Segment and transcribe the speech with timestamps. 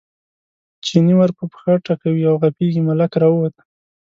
[0.85, 3.55] چیني ور په پښه ټکوي او غپېږي، ملک راووت.